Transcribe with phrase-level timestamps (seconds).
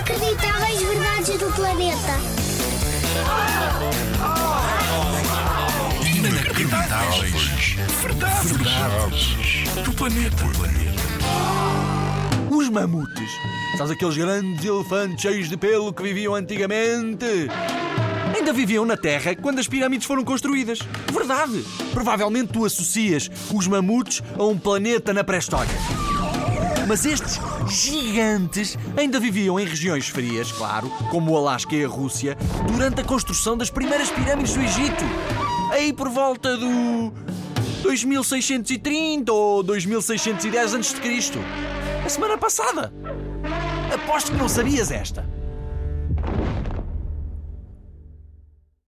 [0.00, 2.16] Inacreditáveis verdades do planeta.
[6.16, 7.76] Inacreditáveis.
[8.00, 8.50] Verdades.
[8.50, 9.84] Verdades.
[9.84, 10.44] Do planeta.
[12.50, 13.30] Os mamutes.
[13.76, 17.50] Sabes aqueles grandes elefantes cheios de pelo que viviam antigamente?
[18.34, 20.78] Ainda viviam na Terra quando as pirâmides foram construídas.
[21.12, 21.62] Verdade.
[21.92, 26.09] Provavelmente tu associas os mamutes a um planeta na pré-história.
[26.90, 27.38] Mas estes
[27.68, 32.36] gigantes ainda viviam em regiões frias, claro, como o Alasca e a Rússia,
[32.66, 35.04] durante a construção das primeiras pirâmides do Egito.
[35.70, 37.12] Aí por volta do
[37.84, 40.96] 2630 ou 2610 a.C.
[42.04, 42.92] A semana passada.
[43.94, 45.24] Aposto que não sabias esta.